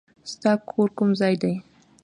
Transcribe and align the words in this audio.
ستا 0.31 0.51
کور 0.69 0.89
کوم 0.97 1.09
ځای 1.21 1.35
دی؟ 1.41 1.53